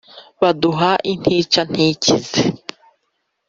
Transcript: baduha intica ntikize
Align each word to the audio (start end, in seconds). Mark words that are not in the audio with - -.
baduha 0.41 0.91
intica 1.11 1.61
ntikize 1.71 2.41